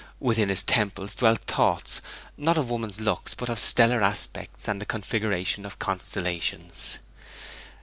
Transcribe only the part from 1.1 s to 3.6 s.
dwelt thoughts, not of woman's looks, but of